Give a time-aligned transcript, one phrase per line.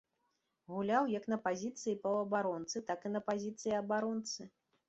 [0.75, 4.53] Гуляў як на пазіцыі паўабаронцы, так і на пазіцыі абаронцы.